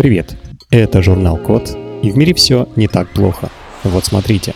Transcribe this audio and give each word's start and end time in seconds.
Привет, 0.00 0.34
это 0.70 1.02
журнал 1.02 1.36
Код, 1.36 1.76
и 2.02 2.10
в 2.10 2.16
мире 2.16 2.32
все 2.32 2.66
не 2.74 2.88
так 2.88 3.12
плохо. 3.12 3.50
Вот 3.84 4.06
смотрите. 4.06 4.54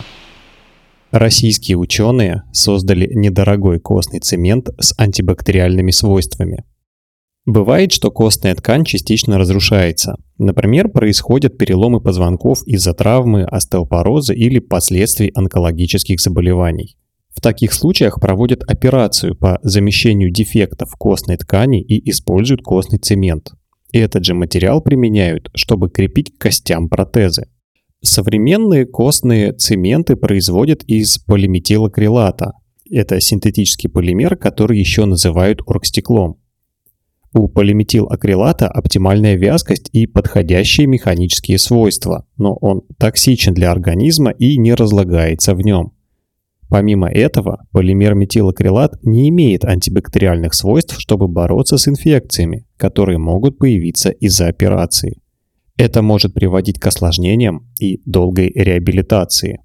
Российские 1.11 1.77
ученые 1.77 2.41
создали 2.51 3.07
недорогой 3.13 3.79
костный 3.79 4.21
цемент 4.21 4.69
с 4.79 4.95
антибактериальными 4.97 5.91
свойствами. 5.91 6.63
Бывает, 7.45 7.91
что 7.91 8.09
костная 8.09 8.55
ткань 8.55 8.85
частично 8.85 9.37
разрушается. 9.37 10.15
Например, 10.39 10.89
происходят 10.89 11.59
переломы 11.59 12.01
позвонков 12.01 12.65
из-за 12.65 12.95
травмы, 12.95 13.43
остеопороза 13.43 14.33
или 14.33 14.57
последствий 14.57 15.31
онкологических 15.35 16.19
заболеваний. 16.19 16.97
В 17.35 17.39
таких 17.39 17.73
случаях 17.73 18.19
проводят 18.19 18.63
операцию 18.63 19.35
по 19.35 19.59
замещению 19.61 20.31
дефектов 20.31 20.95
костной 20.97 21.37
ткани 21.37 21.83
и 21.83 22.09
используют 22.09 22.63
костный 22.63 22.97
цемент. 22.97 23.51
Этот 23.95 24.25
же 24.25 24.33
материал 24.33 24.81
применяют, 24.81 25.49
чтобы 25.53 25.89
крепить 25.89 26.35
к 26.35 26.41
костям 26.41 26.89
протезы. 26.89 27.47
Современные 28.01 28.85
костные 28.85 29.53
цементы 29.53 30.17
производят 30.17 30.83
из 30.83 31.17
полиметилакрилата. 31.19 32.55
Это 32.91 33.21
синтетический 33.21 33.89
полимер, 33.89 34.35
который 34.35 34.77
еще 34.77 35.05
называют 35.05 35.61
оргстеклом. 35.65 36.41
У 37.33 37.47
полиметилакрилата 37.47 38.67
оптимальная 38.67 39.35
вязкость 39.35 39.89
и 39.93 40.07
подходящие 40.07 40.87
механические 40.87 41.57
свойства, 41.57 42.25
но 42.35 42.57
он 42.59 42.81
токсичен 42.99 43.53
для 43.53 43.71
организма 43.71 44.31
и 44.31 44.57
не 44.57 44.73
разлагается 44.73 45.55
в 45.55 45.61
нем. 45.61 45.94
Помимо 46.69 47.09
этого, 47.09 47.65
полимер 47.71 48.15
метилакрилат 48.15 48.97
не 49.03 49.29
имеет 49.29 49.65
антибактериальных 49.65 50.53
свойств, 50.53 50.95
чтобы 50.99 51.27
бороться 51.27 51.77
с 51.77 51.87
инфекциями, 51.87 52.65
которые 52.77 53.19
могут 53.19 53.57
появиться 53.57 54.09
из-за 54.09 54.47
операции. 54.47 55.21
Это 55.77 56.01
может 56.01 56.33
приводить 56.33 56.79
к 56.79 56.87
осложнениям 56.87 57.67
и 57.79 58.01
долгой 58.05 58.51
реабилитации. 58.55 59.61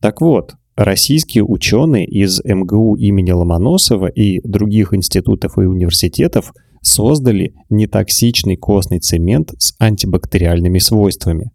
Так 0.00 0.20
вот, 0.20 0.54
российские 0.76 1.44
ученые 1.44 2.06
из 2.06 2.40
МГУ 2.44 2.96
имени 2.96 3.32
Ломоносова 3.32 4.06
и 4.06 4.40
других 4.46 4.94
институтов 4.94 5.58
и 5.58 5.62
университетов 5.62 6.52
создали 6.80 7.54
нетоксичный 7.70 8.56
костный 8.56 9.00
цемент 9.00 9.52
с 9.58 9.74
антибактериальными 9.78 10.78
свойствами. 10.78 11.50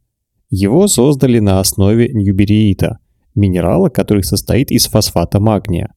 Его 0.50 0.88
создали 0.88 1.40
на 1.40 1.60
основе 1.60 2.10
ньюбериита– 2.12 2.98
минерала, 3.36 3.90
который 3.90 4.24
состоит 4.24 4.72
из 4.72 4.88
фосфата 4.88 5.40
магния. 5.40 5.94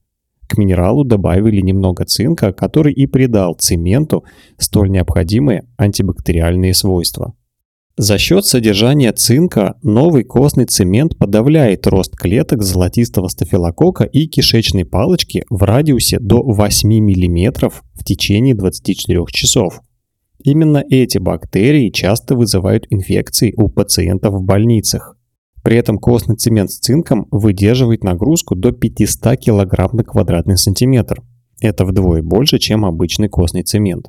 К 0.48 0.58
минералу 0.58 1.04
добавили 1.04 1.60
немного 1.60 2.04
цинка, 2.04 2.52
который 2.52 2.92
и 2.92 3.06
придал 3.06 3.54
цементу 3.54 4.24
столь 4.58 4.90
необходимые 4.90 5.66
антибактериальные 5.78 6.74
свойства. 6.74 7.34
За 7.96 8.16
счет 8.16 8.46
содержания 8.46 9.12
цинка 9.12 9.76
новый 9.82 10.24
костный 10.24 10.64
цемент 10.64 11.18
подавляет 11.18 11.86
рост 11.86 12.16
клеток 12.16 12.62
золотистого 12.62 13.28
стафилококка 13.28 14.04
и 14.04 14.26
кишечной 14.26 14.86
палочки 14.86 15.44
в 15.50 15.62
радиусе 15.62 16.18
до 16.18 16.42
8 16.42 16.88
мм 16.88 17.70
в 17.70 18.04
течение 18.04 18.54
24 18.54 19.24
часов. 19.30 19.80
Именно 20.42 20.82
эти 20.88 21.18
бактерии 21.18 21.90
часто 21.90 22.34
вызывают 22.34 22.86
инфекции 22.88 23.52
у 23.56 23.68
пациентов 23.68 24.34
в 24.34 24.42
больницах. 24.42 25.16
При 25.62 25.76
этом 25.76 25.98
костный 25.98 26.36
цемент 26.36 26.70
с 26.70 26.78
цинком 26.78 27.28
выдерживает 27.30 28.02
нагрузку 28.04 28.54
до 28.54 28.72
500 28.72 29.38
кг 29.38 29.92
на 29.92 30.04
квадратный 30.04 30.58
сантиметр. 30.58 31.22
Это 31.60 31.84
вдвое 31.84 32.22
больше, 32.22 32.58
чем 32.58 32.84
обычный 32.84 33.28
костный 33.28 33.62
цемент. 33.62 34.08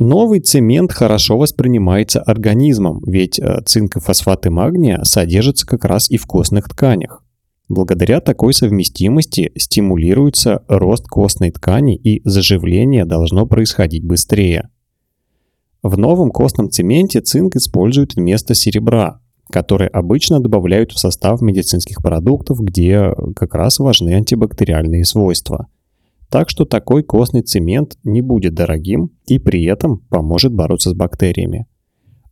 Новый 0.00 0.40
цемент 0.40 0.92
хорошо 0.92 1.36
воспринимается 1.36 2.22
организмом, 2.22 3.02
ведь 3.06 3.38
э, 3.38 3.60
цинк 3.66 3.98
и 3.98 4.00
фосфаты 4.00 4.50
магния 4.50 5.00
содержатся 5.04 5.66
как 5.66 5.84
раз 5.84 6.10
и 6.10 6.16
в 6.16 6.26
костных 6.26 6.68
тканях. 6.68 7.22
Благодаря 7.68 8.20
такой 8.20 8.52
совместимости 8.52 9.52
стимулируется 9.56 10.64
рост 10.66 11.06
костной 11.06 11.52
ткани 11.52 11.96
и 11.96 12.20
заживление 12.28 13.04
должно 13.04 13.46
происходить 13.46 14.04
быстрее. 14.04 14.70
В 15.82 15.96
новом 15.96 16.30
костном 16.30 16.70
цементе 16.70 17.20
цинк 17.20 17.56
используют 17.56 18.16
вместо 18.16 18.54
серебра, 18.54 19.20
которые 19.50 19.88
обычно 19.88 20.40
добавляют 20.40 20.92
в 20.92 20.98
состав 20.98 21.40
медицинских 21.42 22.02
продуктов, 22.02 22.60
где 22.60 23.12
как 23.36 23.54
раз 23.54 23.78
важны 23.78 24.14
антибактериальные 24.14 25.04
свойства. 25.04 25.66
Так 26.30 26.48
что 26.48 26.64
такой 26.64 27.02
костный 27.02 27.42
цемент 27.42 27.98
не 28.04 28.22
будет 28.22 28.54
дорогим 28.54 29.10
и 29.26 29.38
при 29.38 29.64
этом 29.64 29.98
поможет 30.08 30.54
бороться 30.54 30.90
с 30.90 30.94
бактериями. 30.94 31.66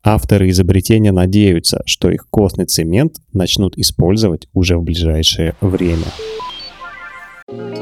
Авторы 0.04 0.48
изобретения 0.50 1.10
надеются, 1.10 1.82
что 1.84 2.08
их 2.08 2.28
костный 2.30 2.66
цемент 2.66 3.16
начнут 3.32 3.76
использовать 3.76 4.48
уже 4.54 4.78
в 4.78 4.82
ближайшее 4.82 5.54
время. 5.60 6.06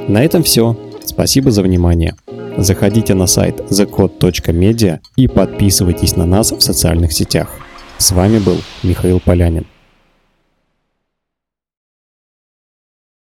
На 0.08 0.24
этом 0.24 0.42
все. 0.42 0.76
Спасибо 1.04 1.50
за 1.50 1.62
внимание. 1.62 2.14
Заходите 2.56 3.14
на 3.14 3.26
сайт 3.26 3.60
thecode.media 3.70 5.00
и 5.16 5.28
подписывайтесь 5.28 6.16
на 6.16 6.24
нас 6.24 6.52
в 6.52 6.60
социальных 6.60 7.12
сетях. 7.12 7.65
С 7.98 8.12
вами 8.12 8.38
был 8.38 8.60
Михаил 8.82 9.20
Полянин. 9.20 9.64